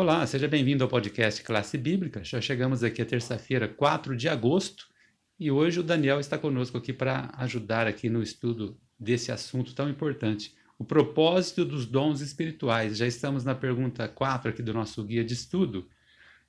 Olá, 0.00 0.26
seja 0.26 0.48
bem-vindo 0.48 0.82
ao 0.82 0.88
podcast 0.88 1.44
Classe 1.44 1.76
Bíblica. 1.76 2.24
Já 2.24 2.40
chegamos 2.40 2.82
aqui 2.82 3.02
a 3.02 3.04
terça-feira, 3.04 3.68
4 3.68 4.16
de 4.16 4.30
agosto, 4.30 4.88
e 5.38 5.50
hoje 5.50 5.80
o 5.80 5.82
Daniel 5.82 6.18
está 6.18 6.38
conosco 6.38 6.78
aqui 6.78 6.90
para 6.90 7.30
ajudar 7.36 7.86
aqui 7.86 8.08
no 8.08 8.22
estudo 8.22 8.80
desse 8.98 9.30
assunto 9.30 9.74
tão 9.74 9.90
importante, 9.90 10.56
o 10.78 10.84
propósito 10.86 11.66
dos 11.66 11.84
dons 11.84 12.22
espirituais. 12.22 12.96
Já 12.96 13.06
estamos 13.06 13.44
na 13.44 13.54
pergunta 13.54 14.08
4 14.08 14.48
aqui 14.48 14.62
do 14.62 14.72
nosso 14.72 15.04
guia 15.04 15.22
de 15.22 15.34
estudo. 15.34 15.86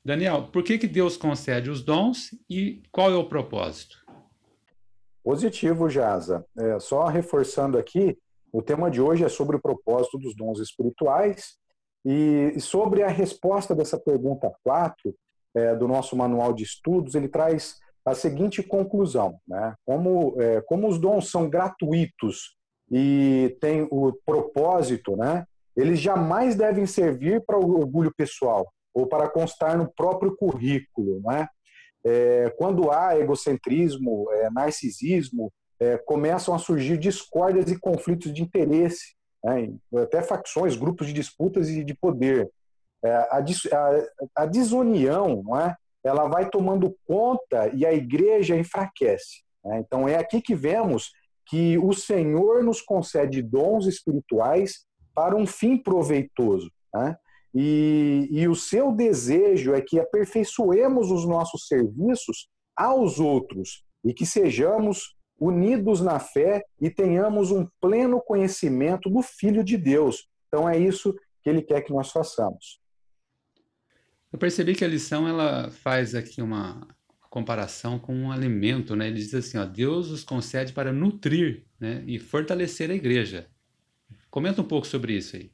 Daniel, 0.02 0.44
por 0.44 0.64
que, 0.64 0.78
que 0.78 0.88
Deus 0.88 1.18
concede 1.18 1.70
os 1.70 1.82
dons 1.82 2.34
e 2.50 2.82
qual 2.90 3.12
é 3.12 3.16
o 3.16 3.28
propósito? 3.28 3.98
Positivo, 5.22 5.90
Jaza. 5.90 6.46
É, 6.58 6.80
só 6.80 7.06
reforçando 7.08 7.78
aqui, 7.78 8.18
o 8.50 8.62
tema 8.62 8.90
de 8.90 9.02
hoje 9.02 9.26
é 9.26 9.30
sobre 9.30 9.58
o 9.58 9.62
propósito 9.62 10.18
dos 10.18 10.34
dons 10.38 10.62
espirituais 10.62 11.60
e 12.06 12.60
sobre 12.60 13.04
a 13.04 13.08
resposta 13.08 13.76
dessa 13.76 14.00
pergunta 14.00 14.52
4 14.64 15.16
é, 15.54 15.76
do 15.76 15.88
nosso 15.88 16.16
manual 16.16 16.54
de 16.54 16.64
estudos, 16.64 17.16
ele 17.16 17.28
traz 17.28 17.78
a 18.06 18.16
seguinte 18.16 18.64
conclusão: 18.64 19.40
né? 19.48 19.76
como, 19.86 20.36
é, 20.42 20.62
como 20.62 20.88
os 20.88 21.00
dons 21.00 21.30
são 21.30 21.50
gratuitos 21.50 22.56
e 22.92 23.56
têm 23.62 23.88
o 23.92 24.14
propósito, 24.26 25.16
né? 25.16 25.46
eles 25.76 26.00
jamais 26.00 26.56
devem 26.56 26.86
servir 26.86 27.44
para 27.46 27.58
o 27.58 27.80
orgulho 27.80 28.14
pessoal 28.16 28.72
ou 28.94 29.08
para 29.08 29.30
constar 29.30 29.78
no 29.78 29.90
próprio 29.94 30.36
currículo. 30.36 31.22
Né? 31.22 31.48
É, 32.04 32.50
quando 32.58 32.92
há 32.92 33.18
egocentrismo, 33.18 34.30
é, 34.32 34.50
narcisismo, 34.50 35.52
é, 35.80 35.98
começam 35.98 36.54
a 36.54 36.60
surgir 36.60 36.98
discórdias 36.98 37.72
e 37.72 37.80
conflitos 37.80 38.34
de 38.34 38.42
interesse, 38.42 39.16
né? 39.44 39.74
até 40.02 40.22
facções, 40.22 40.76
grupos 40.76 41.08
de 41.08 41.14
disputas 41.14 41.70
e 41.70 41.84
de 41.84 41.94
poder. 41.94 42.50
É, 43.04 43.12
a, 43.12 43.38
a, 43.40 44.44
a, 44.44 44.46
desunião, 44.46 45.44
é? 45.60 45.76
ela 46.04 46.28
vai 46.28 46.50
tomando 46.50 46.96
conta 47.06 47.70
e 47.74 47.86
a 47.86 47.94
igreja 47.94 48.56
enfraquece. 48.56 49.42
Né? 49.66 49.80
Então 49.80 50.08
é 50.08 50.18
aqui 50.18 50.42
que 50.42 50.54
vemos 50.54 51.12
que 51.48 51.78
o 51.78 51.94
Senhor 51.94 52.64
nos 52.64 52.82
concede 52.82 53.42
dons 53.42 53.88
espirituais 53.88 54.86
para 55.14 55.36
um 55.36 55.46
fim 55.46 55.78
proveitoso. 55.78 56.72
Né? 56.94 57.16
E, 57.54 58.30
e 58.32 58.48
o 58.48 58.56
seu 58.56 58.92
desejo 58.92 59.74
é 59.74 59.82
que 59.82 60.00
aperfeiçoemos 60.00 61.12
os 61.12 61.28
nossos 61.28 61.68
serviços 61.68 62.48
aos 62.76 63.20
outros 63.20 63.84
e 64.06 64.14
que 64.14 64.26
sejamos 64.26 65.16
unidos 65.42 66.02
na 66.02 66.20
fé 66.20 66.64
e 66.80 66.88
tenhamos 66.88 67.50
um 67.50 67.68
pleno 67.82 68.22
conhecimento 68.22 69.10
do 69.10 69.24
Filho 69.24 69.64
de 69.64 69.76
Deus. 69.76 70.30
Então 70.48 70.70
é 70.70 70.78
isso 70.78 71.16
que 71.42 71.50
ele 71.50 71.64
quer 71.64 71.82
que 71.82 71.92
nós 71.92 72.12
façamos. 72.12 72.80
Eu 74.32 74.38
percebi 74.38 74.76
que 74.76 74.86
a 74.86 74.88
lição 74.88 75.28
ela 75.28 75.72
faz 75.72 76.14
aqui 76.14 76.44
uma 76.44 76.88
comparação 77.30 77.98
com 77.98 78.14
um 78.14 78.32
alimento, 78.32 78.96
né? 78.96 79.08
Ele 79.08 79.16
diz 79.16 79.34
assim, 79.34 79.58
ó, 79.58 79.66
Deus 79.66 80.12
os 80.12 80.24
concede 80.24 80.74
para 80.74 80.94
nutrir, 80.94 81.66
né, 81.80 82.04
e 82.06 82.20
fortalecer 82.20 82.92
a 82.92 82.94
igreja. 82.94 83.48
Comenta 84.30 84.62
um 84.62 84.68
pouco 84.68 84.86
sobre 84.86 85.14
isso 85.14 85.36
aí. 85.36 85.52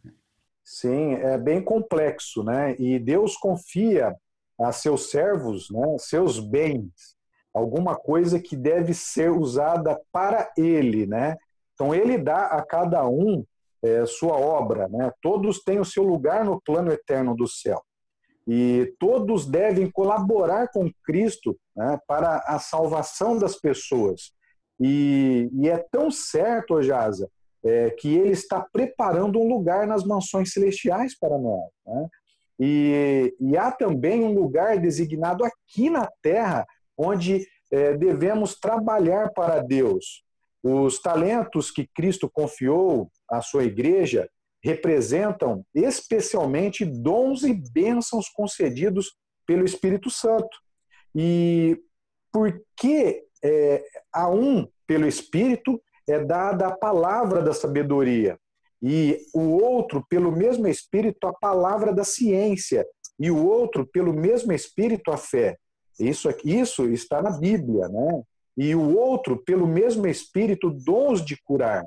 Sim, 0.63 1.13
é 1.13 1.37
bem 1.37 1.63
complexo, 1.63 2.43
né? 2.43 2.75
E 2.77 2.99
Deus 2.99 3.37
confia 3.37 4.13
a 4.59 4.71
seus 4.71 5.09
servos, 5.11 5.69
né, 5.69 5.97
seus 5.99 6.39
bens, 6.39 7.16
alguma 7.57 7.95
coisa 7.95 8.39
que 8.39 8.55
deve 8.55 8.93
ser 8.93 9.31
usada 9.31 9.99
para 10.11 10.51
Ele, 10.57 11.05
né? 11.05 11.35
Então 11.73 11.93
Ele 11.93 12.17
dá 12.17 12.47
a 12.47 12.65
cada 12.65 13.07
um 13.07 13.43
é, 13.83 14.05
sua 14.05 14.37
obra, 14.37 14.87
né? 14.87 15.11
Todos 15.21 15.63
têm 15.63 15.79
o 15.79 15.85
seu 15.85 16.03
lugar 16.03 16.45
no 16.45 16.61
plano 16.61 16.91
eterno 16.91 17.35
do 17.35 17.47
céu 17.47 17.81
e 18.47 18.93
todos 18.97 19.45
devem 19.45 19.91
colaborar 19.91 20.69
com 20.69 20.89
Cristo 21.03 21.59
né, 21.75 21.99
para 22.07 22.37
a 22.47 22.57
salvação 22.59 23.37
das 23.37 23.57
pessoas. 23.59 24.31
E, 24.79 25.49
e 25.51 25.67
é 25.67 25.77
tão 25.91 26.09
certo, 26.09 26.81
Jaza, 26.81 27.29
é, 27.65 27.89
que 27.89 28.15
ele 28.15 28.31
está 28.31 28.65
preparando 28.71 29.37
um 29.37 29.49
lugar 29.49 29.85
nas 29.85 30.05
mansões 30.05 30.53
celestiais 30.53 31.17
para 31.19 31.37
nós. 31.37 31.69
Né? 31.85 32.07
E, 32.59 33.35
e, 33.39 33.57
há 33.57 33.69
também 33.69 34.23
um 34.23 34.33
lugar 34.33 34.79
designado 34.79 35.43
aqui 35.43 35.89
na 35.89 36.09
terra, 36.21 36.65
onde 36.97 37.45
é, 37.71 37.95
devemos 37.95 38.55
trabalhar 38.55 39.31
para 39.33 39.59
Deus. 39.59 40.23
Os 40.63 40.99
talentos 40.99 41.69
que 41.71 41.87
Cristo 41.87 42.29
confiou 42.29 43.11
à 43.29 43.41
sua 43.41 43.63
igreja 43.63 44.29
representam 44.63 45.63
especialmente 45.73 46.83
dons 46.83 47.43
e 47.43 47.53
bênçãos 47.53 48.27
concedidos 48.29 49.15
pelo 49.45 49.63
Espírito 49.63 50.09
Santo. 50.09 50.57
E 51.15 51.79
porque 52.33 53.23
é, 53.43 53.83
a 54.13 54.29
um, 54.29 54.67
pelo 54.85 55.07
Espírito, 55.07 55.81
é 56.07 56.23
dada 56.23 56.67
a 56.67 56.77
palavra 56.77 57.41
da 57.41 57.53
sabedoria, 57.53 58.37
e 58.81 59.19
o 59.33 59.57
outro, 59.61 60.05
pelo 60.09 60.31
mesmo 60.31 60.67
Espírito, 60.67 61.27
a 61.27 61.33
palavra 61.33 61.93
da 61.93 62.03
ciência, 62.03 62.85
e 63.19 63.31
o 63.31 63.45
outro, 63.45 63.85
pelo 63.85 64.13
mesmo 64.13 64.53
Espírito, 64.53 65.11
a 65.11 65.17
fé. 65.17 65.57
Isso, 65.99 66.29
isso 66.43 66.85
está 66.87 67.21
na 67.21 67.31
Bíblia, 67.31 67.87
né? 67.87 68.23
E 68.55 68.75
o 68.75 68.97
outro, 68.97 69.37
pelo 69.43 69.67
mesmo 69.67 70.07
Espírito, 70.07 70.69
dons 70.69 71.23
de 71.23 71.37
curar. 71.43 71.85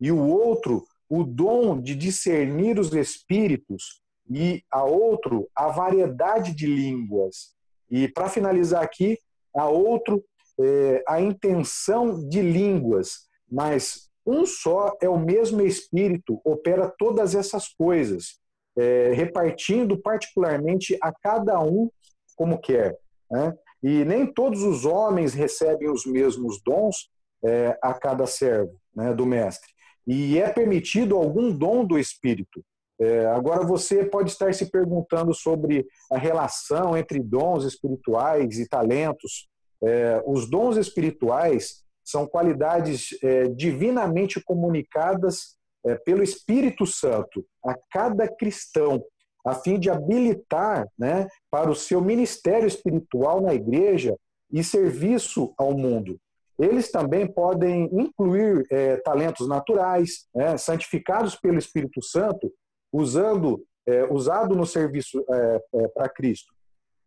E 0.00 0.10
o 0.10 0.26
outro, 0.28 0.84
o 1.08 1.22
dom 1.24 1.80
de 1.80 1.94
discernir 1.94 2.78
os 2.78 2.92
espíritos. 2.92 4.02
E 4.30 4.62
a 4.70 4.82
outro, 4.84 5.48
a 5.54 5.68
variedade 5.68 6.54
de 6.54 6.66
línguas. 6.66 7.54
E 7.90 8.08
para 8.08 8.28
finalizar 8.28 8.82
aqui, 8.82 9.18
a 9.54 9.68
outro, 9.68 10.24
é, 10.58 11.02
a 11.06 11.20
intenção 11.20 12.26
de 12.28 12.40
línguas 12.40 13.26
mas 13.50 14.10
um 14.26 14.44
só 14.44 14.96
é 15.00 15.08
o 15.08 15.18
mesmo 15.18 15.62
Espírito, 15.62 16.40
opera 16.44 16.92
todas 16.98 17.34
essas 17.34 17.68
coisas, 17.68 18.38
é, 18.76 19.12
repartindo 19.12 20.00
particularmente 20.00 20.98
a 21.00 21.12
cada 21.12 21.60
um 21.60 21.88
como 22.34 22.58
quer. 22.58 22.98
Né? 23.30 23.54
E 23.82 24.04
nem 24.04 24.26
todos 24.26 24.62
os 24.62 24.84
homens 24.84 25.34
recebem 25.34 25.90
os 25.90 26.06
mesmos 26.06 26.60
dons 26.62 27.08
é, 27.44 27.78
a 27.82 27.94
cada 27.94 28.26
servo 28.26 28.74
né, 28.94 29.14
do 29.14 29.26
Mestre. 29.26 29.70
E 30.06 30.38
é 30.38 30.48
permitido 30.48 31.16
algum 31.16 31.52
dom 31.52 31.84
do 31.84 31.98
Espírito. 31.98 32.64
É, 32.98 33.26
agora 33.26 33.64
você 33.64 34.04
pode 34.04 34.30
estar 34.30 34.54
se 34.54 34.70
perguntando 34.70 35.34
sobre 35.34 35.86
a 36.10 36.16
relação 36.16 36.96
entre 36.96 37.20
dons 37.20 37.64
espirituais 37.64 38.58
e 38.58 38.68
talentos. 38.68 39.48
É, 39.84 40.22
os 40.26 40.48
dons 40.48 40.76
espirituais 40.76 41.84
são 42.02 42.26
qualidades 42.26 43.08
é, 43.22 43.48
divinamente 43.48 44.42
comunicadas 44.42 45.56
é, 45.84 45.96
pelo 45.96 46.22
Espírito 46.22 46.86
Santo 46.86 47.44
a 47.64 47.74
cada 47.90 48.28
cristão, 48.28 49.02
a 49.46 49.54
fim 49.54 49.78
de 49.78 49.88
habilitar 49.88 50.86
né, 50.98 51.26
para 51.50 51.70
o 51.70 51.74
seu 51.74 52.00
ministério 52.00 52.66
espiritual 52.66 53.40
na 53.40 53.54
igreja 53.54 54.16
e 54.52 54.62
serviço 54.64 55.54
ao 55.56 55.72
mundo. 55.76 56.18
Eles 56.58 56.90
também 56.90 57.26
podem 57.26 57.84
incluir 57.92 58.66
é, 58.70 58.96
talentos 58.98 59.46
naturais, 59.46 60.26
né, 60.34 60.56
santificados 60.56 61.36
pelo 61.36 61.58
Espírito 61.58 62.02
Santo, 62.02 62.52
usando 62.92 63.62
é, 63.86 64.04
usado 64.12 64.56
no 64.56 64.66
serviço 64.66 65.24
é, 65.30 65.60
é, 65.74 65.88
para 65.88 66.08
Cristo. 66.08 66.52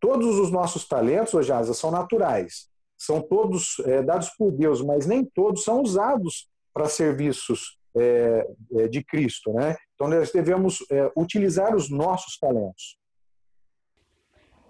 Todos 0.00 0.38
os 0.38 0.50
nossos 0.50 0.88
talentos, 0.88 1.34
Ojasa, 1.34 1.74
são 1.74 1.90
naturais 1.90 2.70
são 3.00 3.22
todos 3.22 3.78
é, 3.86 4.02
dados 4.02 4.28
por 4.36 4.52
Deus, 4.52 4.82
mas 4.82 5.06
nem 5.06 5.24
todos 5.24 5.64
são 5.64 5.80
usados 5.80 6.50
para 6.72 6.86
serviços 6.86 7.78
é, 7.96 8.46
de 8.90 9.02
Cristo, 9.02 9.52
né? 9.54 9.74
Então 10.00 10.08
nós 10.08 10.32
devemos 10.32 10.78
é, 10.90 11.12
utilizar 11.14 11.76
os 11.76 11.90
nossos 11.90 12.38
talentos. 12.38 12.96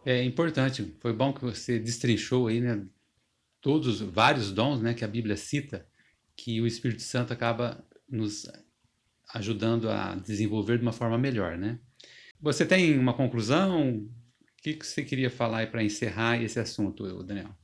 É 0.04 0.24
importante. 0.24 0.96
Foi 1.00 1.12
bom 1.12 1.32
que 1.32 1.40
você 1.40 1.78
destrinchou 1.78 2.48
aí, 2.48 2.60
né? 2.60 2.84
Todos, 3.60 4.00
vários 4.00 4.50
dons, 4.50 4.80
né? 4.80 4.92
Que 4.92 5.04
a 5.04 5.08
Bíblia 5.08 5.36
cita, 5.36 5.86
que 6.34 6.60
o 6.60 6.66
Espírito 6.66 7.02
Santo 7.02 7.32
acaba 7.32 7.80
nos 8.08 8.50
ajudando 9.32 9.88
a 9.88 10.16
desenvolver 10.16 10.78
de 10.78 10.82
uma 10.82 10.92
forma 10.92 11.16
melhor, 11.16 11.56
né? 11.56 11.78
Você 12.40 12.66
tem 12.66 12.98
uma 12.98 13.14
conclusão? 13.14 13.98
O 13.98 14.10
que 14.56 14.76
você 14.82 15.04
queria 15.04 15.30
falar 15.30 15.70
para 15.70 15.84
encerrar 15.84 16.42
esse 16.42 16.58
assunto, 16.58 17.22
Daniel? 17.22 17.54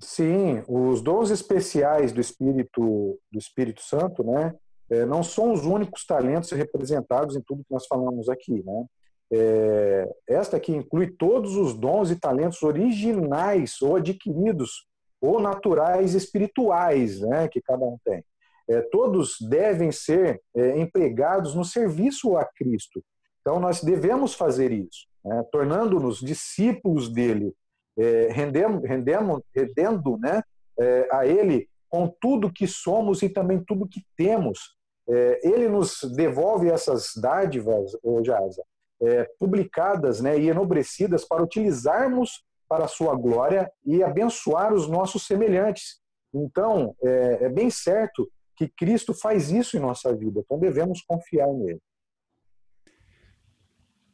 Sim, 0.00 0.64
os 0.66 1.00
dons 1.00 1.30
especiais 1.30 2.10
do 2.10 2.20
Espírito 2.20 3.20
do 3.30 3.38
Espírito 3.38 3.80
Santo, 3.80 4.24
né, 4.24 4.54
é, 4.90 5.04
não 5.04 5.22
são 5.22 5.52
os 5.52 5.64
únicos 5.64 6.04
talentos 6.04 6.50
representados 6.52 7.36
em 7.36 7.42
tudo 7.42 7.64
que 7.64 7.72
nós 7.72 7.86
falamos 7.86 8.28
aqui, 8.28 8.62
né? 8.64 8.86
É, 9.32 10.08
esta 10.28 10.56
aqui 10.56 10.72
inclui 10.72 11.08
todos 11.08 11.56
os 11.56 11.74
dons 11.74 12.10
e 12.10 12.16
talentos 12.16 12.62
originais 12.62 13.82
ou 13.82 13.96
adquiridos 13.96 14.86
ou 15.20 15.40
naturais 15.40 16.14
espirituais, 16.14 17.20
né, 17.20 17.48
que 17.48 17.60
cada 17.60 17.84
um 17.84 17.98
tem. 18.04 18.24
É, 18.68 18.80
todos 18.82 19.36
devem 19.40 19.90
ser 19.90 20.40
é, 20.56 20.78
empregados 20.78 21.54
no 21.54 21.64
serviço 21.64 22.36
a 22.36 22.44
Cristo. 22.44 23.02
Então 23.40 23.58
nós 23.58 23.82
devemos 23.82 24.34
fazer 24.34 24.70
isso. 24.70 25.06
né, 25.24 25.42
tornando-nos 25.50 26.20
discípulos 26.20 27.08
dele, 27.08 27.52
é, 27.98 28.28
rendendo, 28.30 28.80
rendendo, 28.80 29.44
rendendo 29.52 30.18
né, 30.18 30.40
é, 30.78 31.08
a 31.10 31.26
ele 31.26 31.68
com 31.88 32.12
tudo 32.20 32.52
que 32.52 32.66
somos 32.66 33.22
e 33.22 33.28
também 33.28 33.62
tudo 33.64 33.88
que 33.88 34.04
temos. 34.16 34.75
É, 35.08 35.48
ele 35.48 35.68
nos 35.68 36.00
devolve 36.16 36.68
essas 36.68 37.12
dádivas, 37.16 37.92
Jaza, 38.24 38.62
é, 39.00 39.24
publicadas 39.38 40.20
né, 40.20 40.38
e 40.38 40.48
enobrecidas 40.48 41.24
para 41.24 41.42
utilizarmos 41.42 42.44
para 42.68 42.86
a 42.86 42.88
sua 42.88 43.14
glória 43.14 43.70
e 43.84 44.02
abençoar 44.02 44.74
os 44.74 44.88
nossos 44.88 45.26
semelhantes. 45.26 46.00
Então, 46.34 46.94
é, 47.02 47.44
é 47.44 47.48
bem 47.48 47.70
certo 47.70 48.30
que 48.56 48.68
Cristo 48.68 49.14
faz 49.14 49.50
isso 49.50 49.76
em 49.76 49.80
nossa 49.80 50.14
vida, 50.14 50.40
então 50.40 50.58
devemos 50.58 51.02
confiar 51.02 51.52
nele. 51.52 51.80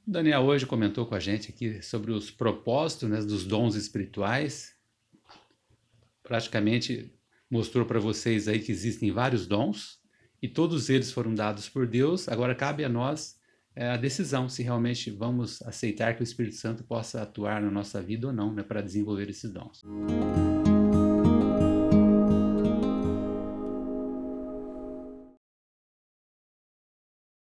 Daniel 0.04 0.42
hoje 0.42 0.66
comentou 0.66 1.06
com 1.06 1.14
a 1.14 1.20
gente 1.20 1.50
aqui 1.50 1.80
sobre 1.80 2.10
os 2.10 2.30
propósitos 2.30 3.08
né, 3.08 3.18
dos 3.18 3.46
dons 3.46 3.76
espirituais. 3.76 4.74
Praticamente 6.24 7.14
mostrou 7.48 7.86
para 7.86 8.00
vocês 8.00 8.48
aí 8.48 8.58
que 8.58 8.72
existem 8.72 9.12
vários 9.12 9.46
dons 9.46 10.01
e 10.42 10.48
todos 10.48 10.90
eles 10.90 11.12
foram 11.12 11.34
dados 11.34 11.68
por 11.68 11.86
Deus. 11.86 12.28
Agora 12.28 12.54
cabe 12.54 12.84
a 12.84 12.88
nós 12.88 13.40
é, 13.74 13.88
a 13.88 13.96
decisão 13.96 14.48
se 14.48 14.62
realmente 14.62 15.10
vamos 15.10 15.62
aceitar 15.62 16.14
que 16.14 16.22
o 16.22 16.24
Espírito 16.24 16.56
Santo 16.56 16.84
possa 16.84 17.22
atuar 17.22 17.62
na 17.62 17.70
nossa 17.70 18.02
vida 18.02 18.26
ou 18.26 18.32
não, 18.32 18.52
né, 18.52 18.62
para 18.62 18.82
desenvolver 18.82 19.30
esses 19.30 19.50
dons. 19.50 19.82